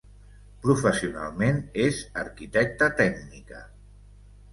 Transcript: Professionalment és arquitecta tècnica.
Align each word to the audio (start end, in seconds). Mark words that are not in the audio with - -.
Professionalment 0.61 1.59
és 1.83 1.99
arquitecta 2.21 2.89
tècnica. 3.03 3.61